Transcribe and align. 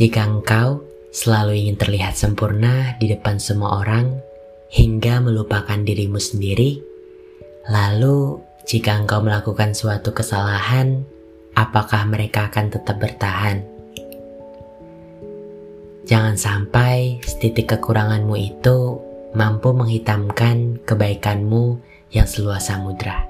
Jika 0.00 0.24
engkau 0.24 0.80
selalu 1.12 1.60
ingin 1.60 1.76
terlihat 1.76 2.16
sempurna 2.16 2.96
di 2.96 3.12
depan 3.12 3.36
semua 3.36 3.84
orang 3.84 4.16
hingga 4.72 5.20
melupakan 5.20 5.76
dirimu 5.76 6.16
sendiri, 6.16 6.80
lalu 7.68 8.40
jika 8.64 8.96
engkau 8.96 9.20
melakukan 9.20 9.76
suatu 9.76 10.16
kesalahan, 10.16 11.04
apakah 11.52 12.08
mereka 12.08 12.48
akan 12.48 12.72
tetap 12.72 12.96
bertahan? 12.96 13.60
Jangan 16.08 16.40
sampai 16.40 17.20
setitik 17.20 17.76
kekuranganmu 17.76 18.40
itu 18.40 18.96
mampu 19.36 19.76
menghitamkan 19.76 20.80
kebaikanmu 20.88 21.76
yang 22.08 22.24
seluas 22.24 22.72
samudra. 22.72 23.28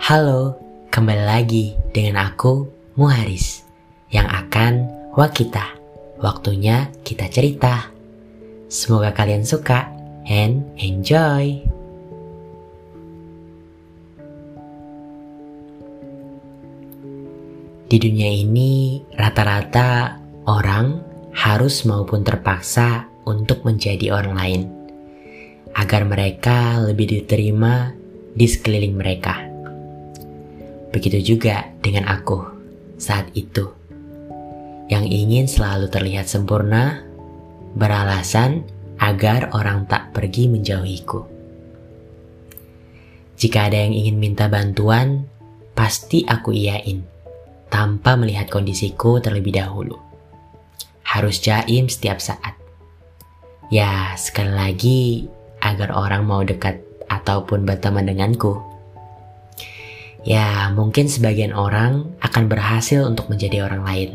Halo, 0.00 0.63
kembali 0.94 1.26
lagi 1.26 1.74
dengan 1.90 2.22
aku, 2.30 2.70
Muharis, 2.94 3.66
yang 4.14 4.30
akan 4.30 4.86
wakita. 5.18 5.74
Waktunya 6.22 6.86
kita 7.02 7.26
cerita. 7.26 7.90
Semoga 8.70 9.10
kalian 9.10 9.42
suka 9.42 9.90
and 10.30 10.62
enjoy. 10.78 11.58
Di 17.90 17.96
dunia 17.98 18.30
ini, 18.30 19.02
rata-rata 19.18 20.22
orang 20.46 21.02
harus 21.34 21.82
maupun 21.90 22.22
terpaksa 22.22 23.10
untuk 23.26 23.66
menjadi 23.66 24.14
orang 24.14 24.34
lain, 24.38 24.62
agar 25.74 26.06
mereka 26.06 26.78
lebih 26.78 27.18
diterima 27.18 27.90
di 28.30 28.46
sekeliling 28.46 28.94
mereka. 28.94 29.53
Begitu 30.94 31.34
juga 31.34 31.66
dengan 31.82 32.06
aku 32.06 32.38
saat 33.02 33.26
itu, 33.34 33.66
yang 34.86 35.02
ingin 35.02 35.50
selalu 35.50 35.90
terlihat 35.90 36.30
sempurna, 36.30 37.02
beralasan 37.74 38.62
agar 39.02 39.50
orang 39.58 39.90
tak 39.90 40.14
pergi 40.14 40.46
menjauhiku. 40.46 41.26
Jika 43.34 43.66
ada 43.66 43.82
yang 43.82 43.90
ingin 43.90 44.22
minta 44.22 44.46
bantuan, 44.46 45.26
pasti 45.74 46.22
aku 46.22 46.54
iyain 46.54 47.02
tanpa 47.66 48.14
melihat 48.14 48.46
kondisiku 48.46 49.18
terlebih 49.18 49.58
dahulu. 49.58 49.98
Harus 51.02 51.42
jaim 51.42 51.90
setiap 51.90 52.22
saat. 52.22 52.54
Ya, 53.74 54.14
sekali 54.14 54.54
lagi 54.54 55.00
agar 55.58 55.90
orang 55.90 56.22
mau 56.22 56.46
dekat 56.46 56.78
ataupun 57.10 57.66
berteman 57.66 58.06
denganku. 58.06 58.73
Ya, 60.24 60.72
mungkin 60.72 61.04
sebagian 61.04 61.52
orang 61.52 62.16
akan 62.24 62.48
berhasil 62.48 63.04
untuk 63.04 63.28
menjadi 63.28 63.68
orang 63.68 63.84
lain. 63.84 64.10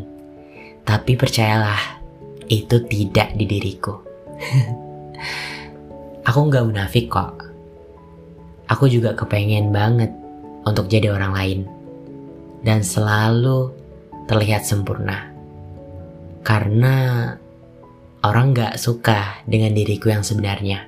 Tapi 0.81 1.13
percayalah, 1.13 2.02
itu 2.49 2.81
tidak 2.89 3.38
di 3.38 3.45
diriku. 3.45 3.93
Aku 6.30 6.39
nggak 6.49 6.65
munafik 6.65 7.13
kok. 7.13 7.45
Aku 8.69 8.89
juga 8.89 9.13
kepengen 9.13 9.69
banget 9.69 10.09
untuk 10.65 10.89
jadi 10.89 11.13
orang 11.13 11.33
lain 11.33 11.59
dan 12.61 12.85
selalu 12.85 13.73
terlihat 14.30 14.65
sempurna. 14.65 15.30
Karena 16.45 17.33
orang 18.21 18.53
gak 18.53 18.77
suka 18.77 19.41
dengan 19.49 19.73
diriku 19.73 20.13
yang 20.13 20.21
sebenarnya. 20.21 20.85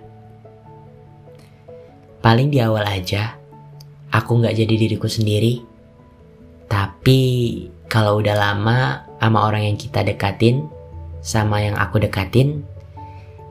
Paling 2.22 2.54
di 2.54 2.62
awal 2.62 2.86
aja, 2.86 3.41
aku 4.12 4.44
gak 4.44 4.56
jadi 4.56 4.76
diriku 4.76 5.08
sendiri. 5.08 5.64
Tapi 6.68 7.20
kalau 7.92 8.20
udah 8.24 8.36
lama 8.36 9.08
sama 9.20 9.48
orang 9.48 9.72
yang 9.72 9.78
kita 9.80 10.04
dekatin, 10.04 10.68
sama 11.24 11.64
yang 11.64 11.76
aku 11.76 12.00
dekatin, 12.00 12.64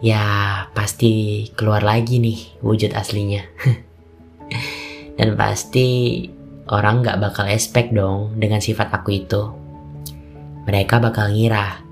ya 0.00 0.65
pasti 0.72 1.44
keluar 1.56 1.84
lagi 1.84 2.20
nih 2.20 2.60
wujud 2.65 2.93
aslinya. 2.97 3.44
Dan 5.19 5.37
pasti 5.37 6.25
orang 6.72 7.04
gak 7.04 7.20
bakal 7.20 7.49
expect 7.49 7.93
dong 7.93 8.41
dengan 8.41 8.60
sifat 8.60 8.88
aku 8.93 9.10
itu. 9.12 9.43
Mereka 10.65 11.00
bakal 11.00 11.32
ngira 11.32 11.82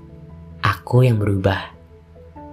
aku 0.61 1.05
yang 1.05 1.21
berubah. 1.21 1.77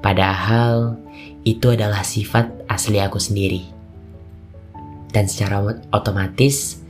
Padahal 0.05 1.01
itu 1.47 1.73
adalah 1.73 2.05
sifat 2.05 2.69
asli 2.69 3.01
aku 3.01 3.17
sendiri. 3.17 3.76
Dan 5.11 5.31
secara 5.31 5.63
otomatis 5.95 6.81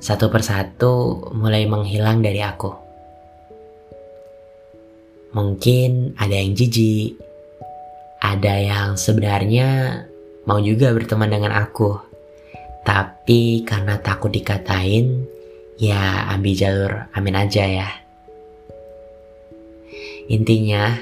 satu 0.00 0.28
persatu 0.28 1.28
mulai 1.32 1.64
menghilang 1.64 2.20
dari 2.20 2.40
aku. 2.44 2.70
Mungkin 5.34 6.14
ada 6.14 6.36
yang 6.38 6.54
jijik, 6.54 7.18
ada 8.22 8.54
yang 8.60 8.88
sebenarnya 8.94 10.02
mau 10.46 10.62
juga 10.62 10.94
berteman 10.94 11.32
dengan 11.32 11.56
aku 11.56 12.14
tapi 12.84 13.64
karena 13.64 13.96
takut 14.04 14.28
dikatain, 14.28 15.24
ya 15.80 16.28
ambil 16.36 16.52
jalur 16.52 16.92
amin 17.16 17.34
aja 17.40 17.64
ya. 17.64 17.88
Intinya, 20.28 20.92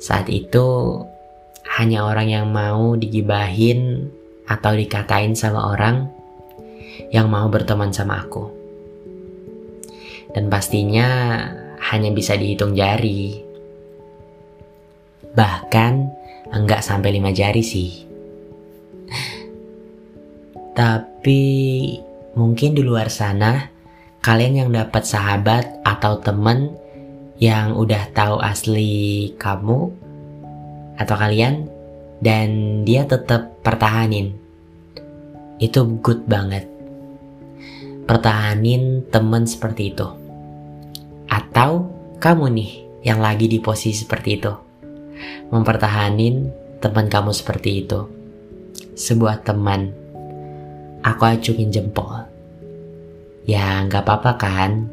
saat 0.00 0.32
itu 0.32 0.96
hanya 1.76 2.08
orang 2.08 2.32
yang 2.32 2.46
mau 2.48 2.96
digibahin 2.96 4.08
atau 4.48 4.72
dikatain 4.72 5.36
sama 5.36 5.76
orang 5.76 6.08
yang 7.12 7.28
mau 7.28 7.46
berteman 7.52 7.92
sama 7.92 8.24
aku. 8.24 8.50
Dan 10.32 10.48
pastinya 10.48 11.08
hanya 11.92 12.10
bisa 12.12 12.36
dihitung 12.36 12.72
jari. 12.76 13.44
Bahkan 15.32 15.92
enggak 16.52 16.80
sampai 16.80 17.14
lima 17.14 17.30
jari 17.32 17.62
sih. 17.62 18.08
Tapi 20.76 21.42
mungkin 22.38 22.76
di 22.76 22.82
luar 22.86 23.10
sana 23.10 23.66
kalian 24.22 24.66
yang 24.66 24.70
dapat 24.70 25.02
sahabat 25.02 25.82
atau 25.82 26.22
temen 26.22 26.74
yang 27.38 27.74
udah 27.74 28.10
tahu 28.14 28.38
asli 28.42 29.30
kamu 29.38 29.90
atau 30.98 31.14
kalian 31.14 31.70
dan 32.18 32.82
dia 32.82 33.06
tetap 33.06 33.62
pertahanin. 33.62 34.34
Itu 35.58 35.98
good 36.02 36.26
banget. 36.26 36.66
Pertahanin 38.06 39.04
temen 39.10 39.44
seperti 39.44 39.92
itu. 39.92 40.08
Atau 41.28 41.90
kamu 42.18 42.46
nih 42.54 42.72
yang 43.04 43.20
lagi 43.20 43.46
di 43.50 43.58
posisi 43.58 44.06
seperti 44.06 44.30
itu. 44.38 44.52
Mempertahanin 45.50 46.48
teman 46.78 47.10
kamu 47.10 47.34
seperti 47.34 47.84
itu. 47.84 48.00
Sebuah 48.94 49.42
teman 49.42 50.08
Aku 51.08 51.22
acungin 51.30 51.70
jempol. 51.70 52.26
Ya 53.46 53.86
nggak 53.86 54.02
apa-apa 54.02 54.32
kan, 54.34 54.90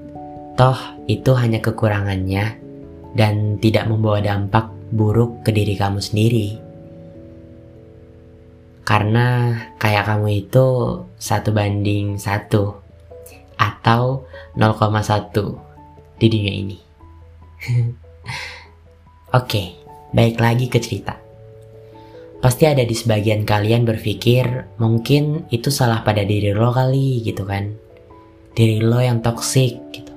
toh 0.53 0.77
itu 1.09 1.33
hanya 1.33 1.59
kekurangannya 1.59 2.61
dan 3.17 3.57
tidak 3.57 3.89
membawa 3.89 4.21
dampak 4.21 4.69
buruk 4.93 5.41
ke 5.41 5.49
diri 5.49 5.73
kamu 5.73 5.97
sendiri. 5.97 6.64
Karena 8.85 9.57
kayak 9.81 10.05
kamu 10.05 10.45
itu 10.45 10.65
satu 11.17 11.49
banding 11.49 12.21
satu 12.21 12.77
atau 13.57 14.29
0,1 14.53 16.21
di 16.21 16.27
dunia 16.29 16.53
ini. 16.53 16.77
Oke, 19.37 19.63
baik 20.13 20.37
lagi 20.37 20.69
ke 20.69 20.77
cerita. 20.77 21.17
Pasti 22.45 22.69
ada 22.69 22.85
di 22.85 22.93
sebagian 22.93 23.41
kalian 23.41 23.89
berpikir 23.89 24.77
mungkin 24.77 25.49
itu 25.49 25.73
salah 25.73 26.05
pada 26.05 26.21
diri 26.21 26.53
lo 26.53 26.69
kali 26.69 27.25
gitu 27.25 27.41
kan. 27.41 27.73
Diri 28.53 28.85
lo 28.85 29.01
yang 29.01 29.25
toksik 29.25 29.73
gitu. 29.89 30.13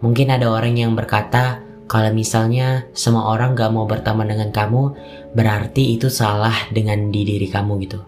Mungkin 0.00 0.32
ada 0.32 0.48
orang 0.48 0.80
yang 0.80 0.96
berkata 0.96 1.60
kalau 1.92 2.08
misalnya 2.10 2.88
semua 2.96 3.28
orang 3.28 3.52
gak 3.52 3.68
mau 3.68 3.84
berteman 3.84 4.32
dengan 4.32 4.48
kamu 4.48 4.96
berarti 5.32 5.96
itu 5.96 6.12
salah 6.12 6.54
dengan 6.72 7.08
di 7.12 7.24
diri 7.24 7.48
kamu 7.48 7.72
gitu. 7.84 8.00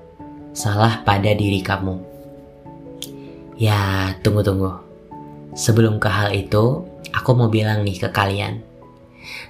Salah 0.55 1.03
pada 1.03 1.35
diri 1.35 1.61
kamu. 1.61 1.95
Ya 3.59 4.13
tunggu-tunggu. 4.23 4.83
Sebelum 5.55 6.03
ke 6.03 6.11
hal 6.11 6.35
itu, 6.35 6.83
aku 7.15 7.31
mau 7.35 7.47
bilang 7.47 7.87
nih 7.87 8.03
ke 8.03 8.09
kalian 8.11 8.75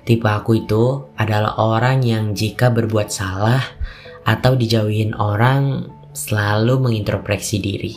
Tipe 0.04 0.28
aku 0.28 0.64
itu 0.64 1.08
adalah 1.18 1.56
orang 1.58 2.04
yang 2.04 2.36
jika 2.36 2.70
berbuat 2.70 3.08
salah 3.10 3.62
atau 4.24 4.54
dijauhin 4.56 5.16
orang 5.16 5.88
selalu 6.14 6.80
mengintrospeksi 6.80 7.56
diri. 7.60 7.94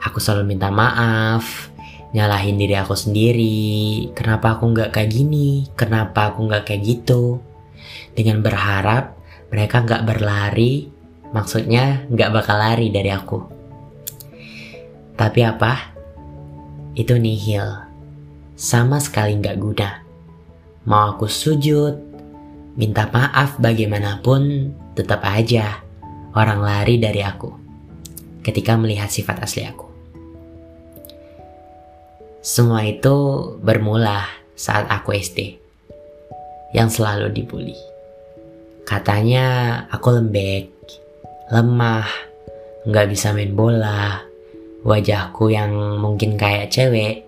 Aku 0.00 0.16
selalu 0.22 0.56
minta 0.56 0.72
maaf, 0.72 1.68
nyalahin 2.16 2.56
diri 2.56 2.76
aku 2.78 2.96
sendiri. 2.96 4.08
Kenapa 4.16 4.56
aku 4.56 4.72
nggak 4.72 4.92
kayak 4.96 5.10
gini? 5.12 5.68
Kenapa 5.76 6.32
aku 6.32 6.48
nggak 6.48 6.64
kayak 6.68 6.82
gitu? 6.84 7.40
Dengan 8.12 8.42
berharap 8.42 9.16
mereka 9.48 9.82
nggak 9.82 10.06
berlari, 10.06 10.90
maksudnya 11.34 12.06
nggak 12.10 12.30
bakal 12.34 12.56
lari 12.58 12.90
dari 12.90 13.10
aku. 13.10 13.38
Tapi 15.14 15.40
apa? 15.44 15.72
itu 16.94 17.14
nihil. 17.16 17.86
Sama 18.58 18.98
sekali 19.00 19.38
nggak 19.38 19.56
guna. 19.56 20.04
Mau 20.84 21.16
aku 21.16 21.30
sujud, 21.30 21.96
minta 22.76 23.08
maaf 23.08 23.56
bagaimanapun, 23.56 24.74
tetap 24.92 25.22
aja 25.24 25.80
orang 26.36 26.60
lari 26.60 27.00
dari 27.00 27.24
aku 27.24 27.52
ketika 28.40 28.76
melihat 28.76 29.08
sifat 29.12 29.44
asli 29.44 29.64
aku. 29.68 29.88
Semua 32.40 32.88
itu 32.88 33.16
bermula 33.60 34.24
saat 34.56 34.88
aku 34.88 35.12
SD, 35.12 35.59
yang 36.74 36.88
selalu 36.90 37.30
dibully. 37.34 37.78
Katanya 38.86 39.46
aku 39.90 40.18
lembek, 40.18 40.70
lemah, 41.54 42.06
nggak 42.86 43.06
bisa 43.10 43.30
main 43.30 43.54
bola, 43.54 44.22
wajahku 44.82 45.50
yang 45.50 45.98
mungkin 45.98 46.34
kayak 46.34 46.70
cewek. 46.74 47.26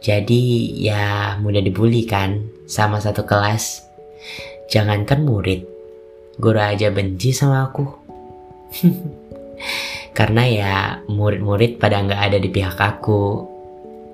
Jadi 0.00 0.72
ya 0.80 1.36
mudah 1.40 1.60
dibully 1.64 2.04
kan 2.04 2.48
sama 2.68 3.00
satu 3.00 3.24
kelas. 3.24 3.84
Jangankan 4.72 5.24
murid, 5.24 5.64
guru 6.40 6.60
aja 6.60 6.92
benci 6.92 7.32
sama 7.32 7.68
aku. 7.68 7.84
Karena 10.16 10.42
ya 10.48 10.74
murid-murid 11.12 11.76
pada 11.76 12.00
nggak 12.00 12.22
ada 12.32 12.38
di 12.40 12.48
pihak 12.48 12.76
aku. 12.76 13.52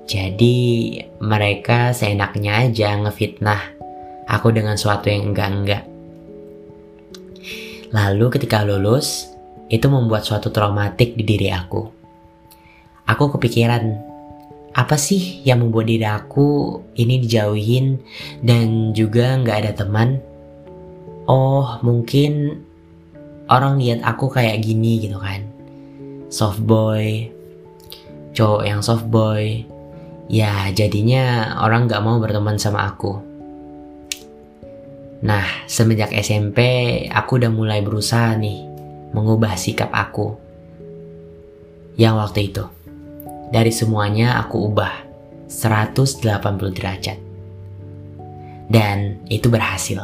Jadi 0.02 0.98
mereka 1.22 1.94
seenaknya 1.94 2.66
aja 2.66 2.98
ngefitnah 2.98 3.81
aku 4.32 4.48
dengan 4.48 4.80
suatu 4.80 5.12
yang 5.12 5.36
enggak-enggak. 5.36 5.84
Lalu 7.92 8.26
ketika 8.32 8.64
lulus, 8.64 9.28
itu 9.68 9.84
membuat 9.92 10.24
suatu 10.24 10.48
traumatik 10.48 11.12
di 11.12 11.24
diri 11.28 11.52
aku. 11.52 11.84
Aku 13.04 13.28
kepikiran, 13.36 14.00
apa 14.72 14.96
sih 14.96 15.44
yang 15.44 15.60
membuat 15.60 15.92
diri 15.92 16.08
aku 16.08 16.80
ini 16.96 17.20
dijauhin 17.20 18.00
dan 18.40 18.96
juga 18.96 19.36
nggak 19.36 19.58
ada 19.60 19.72
teman? 19.76 20.16
Oh, 21.28 21.76
mungkin 21.84 22.64
orang 23.52 23.76
lihat 23.76 24.00
aku 24.00 24.32
kayak 24.32 24.64
gini 24.64 25.04
gitu 25.04 25.20
kan. 25.20 25.44
Soft 26.32 26.64
boy, 26.64 27.28
cowok 28.32 28.64
yang 28.64 28.80
soft 28.80 29.04
boy, 29.12 29.68
ya 30.32 30.72
jadinya 30.72 31.56
orang 31.60 31.84
gak 31.84 32.00
mau 32.00 32.16
berteman 32.16 32.56
sama 32.56 32.88
aku. 32.88 33.31
Nah, 35.22 35.46
semenjak 35.70 36.10
SMP 36.10 36.60
aku 37.06 37.38
udah 37.38 37.50
mulai 37.54 37.78
berusaha 37.78 38.34
nih 38.34 38.66
mengubah 39.14 39.54
sikap 39.54 39.94
aku. 39.94 40.34
Yang 41.94 42.14
waktu 42.18 42.40
itu, 42.50 42.64
dari 43.54 43.70
semuanya 43.70 44.42
aku 44.42 44.66
ubah 44.66 45.06
180 45.46 46.74
derajat. 46.74 47.18
Dan 48.66 49.22
itu 49.28 49.46
berhasil. 49.52 50.00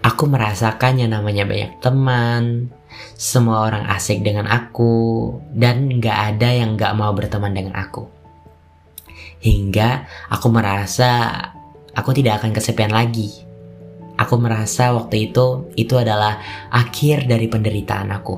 Aku 0.00 0.24
merasakan 0.24 0.98
yang 1.04 1.12
namanya 1.12 1.44
banyak 1.44 1.78
teman, 1.84 2.72
semua 3.14 3.68
orang 3.68 3.84
asik 3.92 4.24
dengan 4.24 4.48
aku, 4.48 5.36
dan 5.52 6.00
gak 6.00 6.34
ada 6.34 6.48
yang 6.48 6.74
gak 6.74 6.96
mau 6.96 7.12
berteman 7.12 7.52
dengan 7.52 7.76
aku. 7.76 8.08
Hingga 9.38 10.08
aku 10.32 10.46
merasa 10.50 11.30
aku 11.94 12.10
tidak 12.16 12.42
akan 12.42 12.50
kesepian 12.56 12.90
lagi. 12.90 13.47
Aku 14.18 14.34
merasa 14.36 14.90
waktu 14.90 15.30
itu 15.30 15.70
itu 15.78 15.94
adalah 15.94 16.42
akhir 16.74 17.30
dari 17.30 17.46
penderitaan 17.46 18.10
aku. 18.10 18.36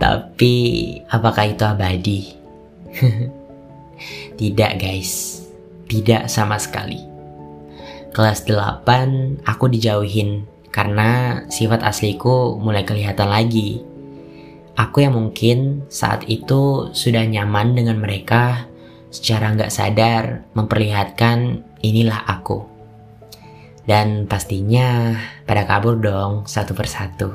Tapi 0.00 0.54
apakah 1.12 1.44
itu 1.44 1.64
abadi? 1.68 2.20
tidak 4.40 4.80
guys, 4.80 5.44
tidak 5.84 6.32
sama 6.32 6.56
sekali. 6.56 7.04
Kelas 8.10 8.48
8 8.48 9.44
aku 9.44 9.64
dijauhin 9.68 10.48
karena 10.72 11.44
sifat 11.52 11.84
asliku 11.84 12.56
mulai 12.56 12.88
kelihatan 12.88 13.28
lagi. 13.28 13.84
Aku 14.80 15.04
yang 15.04 15.12
mungkin 15.12 15.84
saat 15.92 16.24
itu 16.24 16.88
sudah 16.96 17.20
nyaman 17.28 17.76
dengan 17.76 18.00
mereka 18.00 18.64
secara 19.12 19.52
nggak 19.52 19.68
sadar 19.68 20.48
memperlihatkan 20.56 21.60
inilah 21.84 22.24
aku. 22.24 22.79
Dan 23.90 24.30
pastinya 24.30 25.18
pada 25.42 25.66
kabur 25.66 25.98
dong 25.98 26.46
satu 26.46 26.78
persatu. 26.78 27.26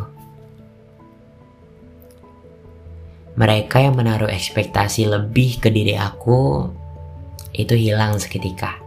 Mereka 3.35 3.83
yang 3.83 3.99
menaruh 3.99 4.31
ekspektasi 4.31 5.11
lebih 5.11 5.59
ke 5.59 5.67
diri 5.67 5.99
aku 5.99 6.71
itu 7.51 7.75
hilang 7.75 8.15
seketika. 8.15 8.79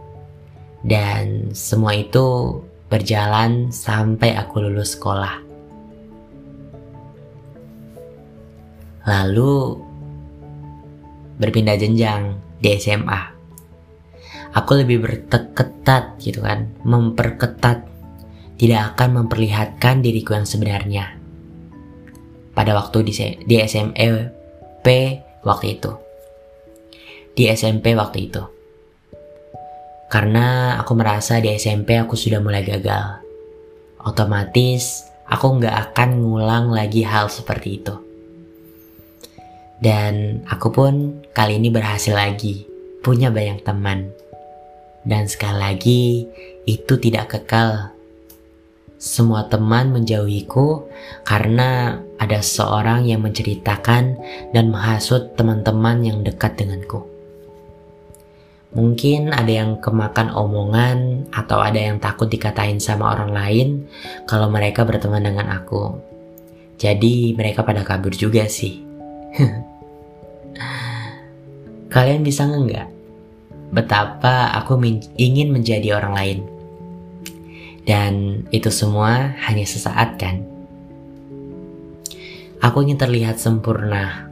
Dan 0.81 1.53
semua 1.53 1.93
itu 1.93 2.57
berjalan 2.89 3.69
sampai 3.69 4.33
aku 4.33 4.65
lulus 4.65 4.97
sekolah. 4.97 5.37
Lalu 9.05 9.77
berpindah 11.37 11.77
jenjang 11.77 12.33
di 12.57 12.73
SMA 12.81 13.38
aku 14.53 14.71
lebih 14.85 15.03
berketat 15.03 16.17
gitu 16.21 16.41
kan 16.41 16.69
memperketat. 16.85 17.85
Tidak 18.59 18.81
akan 18.91 19.23
memperlihatkan 19.23 20.03
diriku 20.03 20.35
yang 20.35 20.43
sebenarnya. 20.43 21.15
Pada 22.51 22.75
waktu 22.75 23.07
di, 23.07 23.13
di 23.47 23.55
SMP 23.63 23.99
waktu 25.47 25.79
itu. 25.79 25.91
Di 27.39 27.47
SMP 27.55 27.95
waktu 27.95 28.27
itu. 28.27 28.43
Karena 30.11 30.75
aku 30.75 30.91
merasa 30.91 31.39
di 31.39 31.55
SMP 31.55 31.95
aku 31.95 32.19
sudah 32.19 32.43
mulai 32.43 32.67
gagal. 32.67 33.23
Otomatis 34.03 35.07
aku 35.29 35.61
nggak 35.61 35.93
akan 35.93 36.09
ngulang 36.19 36.73
lagi 36.73 37.05
hal 37.05 37.31
seperti 37.31 37.79
itu. 37.79 37.95
Dan 39.79 40.43
aku 40.51 40.67
pun 40.75 41.23
kali 41.31 41.55
ini 41.55 41.71
berhasil 41.71 42.11
lagi, 42.11 42.67
punya 42.99 43.31
banyak 43.31 43.63
teman. 43.63 44.11
Dan 45.09 45.25
sekali 45.25 45.57
lagi, 45.57 46.03
itu 46.69 46.93
tidak 47.01 47.33
kekal. 47.33 47.97
Semua 49.01 49.49
teman 49.49 49.89
menjauhiku 49.89 50.85
karena 51.25 51.97
ada 52.21 52.45
seorang 52.45 53.09
yang 53.09 53.25
menceritakan 53.25 54.21
dan 54.53 54.69
menghasut 54.69 55.33
teman-teman 55.33 56.05
yang 56.05 56.21
dekat 56.21 56.61
denganku. 56.61 57.09
Mungkin 58.69 59.33
ada 59.33 59.49
yang 59.49 59.81
kemakan 59.81 60.29
omongan 60.29 61.25
atau 61.33 61.57
ada 61.57 61.81
yang 61.81 61.97
takut 61.97 62.29
dikatain 62.29 62.77
sama 62.77 63.09
orang 63.17 63.33
lain 63.33 63.67
kalau 64.29 64.45
mereka 64.45 64.85
berteman 64.85 65.25
dengan 65.25 65.49
aku. 65.57 65.97
Jadi 66.77 67.33
mereka 67.33 67.65
pada 67.65 67.81
kabur 67.81 68.13
juga 68.13 68.45
sih. 68.45 68.77
Kalian 71.97 72.21
bisa 72.21 72.45
nggak 72.45 72.98
betapa 73.69 74.53
aku 74.57 74.77
ingin 75.17 75.53
menjadi 75.53 75.97
orang 75.97 76.13
lain? 76.13 76.39
Dan 77.85 78.45
itu 78.53 78.69
semua 78.69 79.33
hanya 79.49 79.65
sesaat 79.65 80.21
kan? 80.21 80.45
Aku 82.59 82.83
ingin 82.85 82.99
terlihat 82.99 83.39
sempurna. 83.39 84.29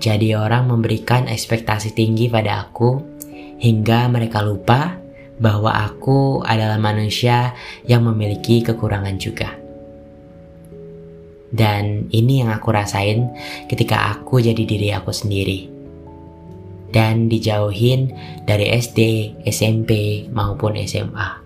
Jadi 0.00 0.32
orang 0.32 0.66
memberikan 0.72 1.28
ekspektasi 1.28 1.92
tinggi 1.92 2.32
pada 2.32 2.64
aku 2.64 2.96
hingga 3.60 4.08
mereka 4.08 4.40
lupa 4.40 4.96
bahwa 5.36 5.72
aku 5.72 6.40
adalah 6.40 6.80
manusia 6.80 7.52
yang 7.84 8.08
memiliki 8.08 8.64
kekurangan 8.64 9.20
juga. 9.20 9.52
Dan 11.50 12.08
ini 12.14 12.40
yang 12.40 12.54
aku 12.54 12.72
rasain 12.72 13.28
ketika 13.68 14.16
aku 14.16 14.40
jadi 14.40 14.62
diri 14.64 14.88
aku 14.94 15.10
sendiri 15.12 15.79
dan 16.90 17.30
dijauhin 17.30 18.14
dari 18.46 18.70
SD, 18.74 19.32
SMP, 19.46 20.24
maupun 20.30 20.74
SMA. 20.84 21.40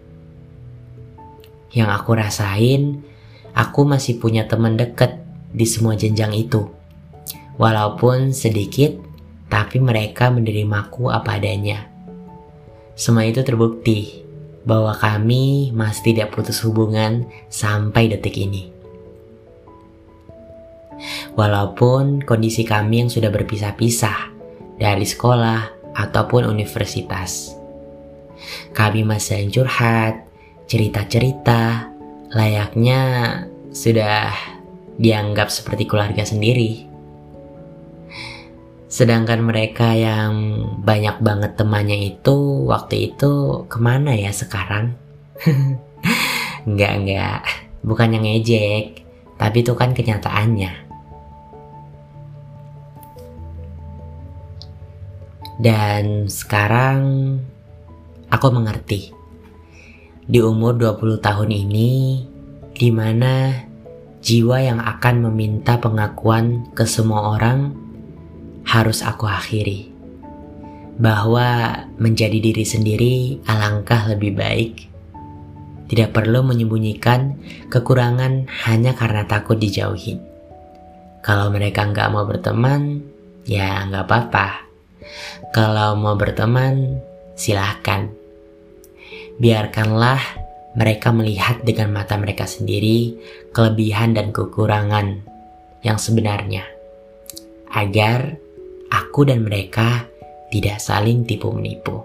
Yang 1.74 1.90
aku 1.90 2.10
rasain, 2.16 3.02
aku 3.52 3.84
masih 3.84 4.18
punya 4.18 4.46
teman 4.48 4.78
deket 4.78 5.20
di 5.54 5.66
semua 5.68 5.94
jenjang 5.94 6.32
itu. 6.34 6.66
Walaupun 7.54 8.34
sedikit, 8.34 8.98
tapi 9.46 9.78
mereka 9.78 10.30
menerimaku 10.32 11.14
apa 11.14 11.38
adanya. 11.38 11.86
Semua 12.98 13.26
itu 13.26 13.42
terbukti 13.46 14.26
bahwa 14.66 14.96
kami 14.96 15.70
masih 15.70 16.14
tidak 16.14 16.34
putus 16.34 16.62
hubungan 16.64 17.28
sampai 17.52 18.10
detik 18.10 18.34
ini. 18.38 18.74
Walaupun 21.34 22.22
kondisi 22.22 22.62
kami 22.62 23.06
yang 23.06 23.10
sudah 23.10 23.28
berpisah-pisah, 23.30 24.33
dari 24.78 25.06
sekolah 25.06 25.92
ataupun 25.94 26.50
universitas. 26.50 27.54
Kami 28.74 29.06
masih 29.06 29.48
curhat, 29.48 30.26
cerita-cerita, 30.66 31.88
layaknya 32.34 33.00
sudah 33.70 34.34
dianggap 34.98 35.50
seperti 35.50 35.86
keluarga 35.86 36.26
sendiri. 36.26 36.86
Sedangkan 38.86 39.42
mereka 39.42 39.90
yang 39.90 40.62
banyak 40.78 41.18
banget 41.18 41.58
temannya 41.58 42.14
itu 42.14 42.66
waktu 42.70 43.10
itu 43.10 43.66
ke 43.66 43.78
mana 43.82 44.14
ya 44.14 44.30
sekarang? 44.30 44.94
enggak, 46.68 46.92
enggak. 47.02 47.42
Bukan 47.82 48.14
yang 48.14 48.22
ngejek. 48.22 49.02
Tapi 49.34 49.66
itu 49.66 49.74
kan 49.74 49.90
kenyataannya. 49.98 50.93
Dan 55.54 56.26
sekarang 56.26 57.38
aku 58.26 58.46
mengerti. 58.50 59.14
Di 60.25 60.40
umur 60.42 60.75
20 60.75 61.20
tahun 61.20 61.50
ini, 61.52 61.92
di 62.75 62.88
mana 62.90 63.54
jiwa 64.25 64.56
yang 64.58 64.80
akan 64.82 65.30
meminta 65.30 65.78
pengakuan 65.78 66.66
ke 66.75 66.88
semua 66.88 67.38
orang 67.38 67.76
harus 68.66 69.04
aku 69.04 69.30
akhiri. 69.30 69.92
Bahwa 70.99 71.78
menjadi 72.00 72.38
diri 72.40 72.64
sendiri 72.66 73.14
alangkah 73.46 74.11
lebih 74.11 74.34
baik. 74.34 74.75
Tidak 75.84 76.11
perlu 76.11 76.42
menyembunyikan 76.42 77.37
kekurangan 77.68 78.49
hanya 78.66 78.96
karena 78.96 79.28
takut 79.28 79.61
dijauhi. 79.61 80.16
Kalau 81.20 81.52
mereka 81.52 81.84
nggak 81.87 82.11
mau 82.11 82.25
berteman, 82.25 83.04
ya 83.44 83.84
nggak 83.87 84.04
apa-apa. 84.08 84.73
Kalau 85.54 85.94
mau 85.99 86.14
berteman, 86.18 87.00
silahkan. 87.34 88.11
Biarkanlah 89.38 90.20
mereka 90.75 91.14
melihat 91.14 91.62
dengan 91.62 91.94
mata 91.94 92.18
mereka 92.18 92.46
sendiri 92.50 93.14
kelebihan 93.54 94.14
dan 94.14 94.34
kekurangan 94.34 95.23
yang 95.87 95.99
sebenarnya. 95.99 96.66
Agar 97.70 98.38
aku 98.90 99.26
dan 99.26 99.42
mereka 99.42 100.06
tidak 100.50 100.78
saling 100.78 101.26
tipu 101.26 101.50
menipu. 101.50 102.02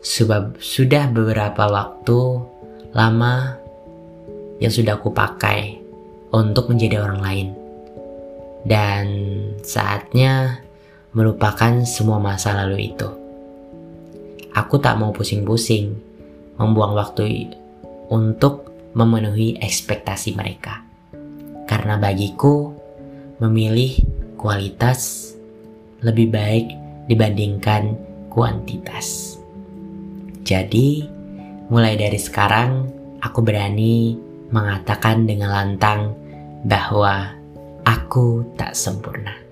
Sebab 0.00 0.56
sudah 0.60 1.12
beberapa 1.12 1.68
waktu 1.68 2.20
lama 2.96 3.60
yang 4.60 4.72
sudah 4.72 4.96
aku 4.96 5.12
pakai 5.12 5.76
untuk 6.32 6.72
menjadi 6.72 7.04
orang 7.04 7.20
lain. 7.20 7.48
Dan 8.64 9.04
saatnya 9.64 10.60
melupakan 11.10 11.82
semua 11.82 12.22
masa 12.22 12.54
lalu 12.54 12.94
itu. 12.94 13.08
Aku 14.54 14.78
tak 14.78 14.98
mau 14.98 15.10
pusing-pusing 15.10 15.94
membuang 16.58 16.94
waktu 16.94 17.50
untuk 18.10 18.70
memenuhi 18.94 19.58
ekspektasi 19.62 20.34
mereka. 20.34 20.82
Karena 21.66 21.94
bagiku, 21.98 22.74
memilih 23.38 23.94
kualitas 24.34 25.32
lebih 26.02 26.34
baik 26.34 26.66
dibandingkan 27.06 27.94
kuantitas. 28.28 29.38
Jadi, 30.42 31.06
mulai 31.70 31.94
dari 31.94 32.18
sekarang 32.18 32.90
aku 33.22 33.38
berani 33.42 34.18
mengatakan 34.50 35.30
dengan 35.30 35.54
lantang 35.54 36.14
bahwa 36.66 37.30
aku 37.86 38.42
tak 38.58 38.74
sempurna. 38.74 39.49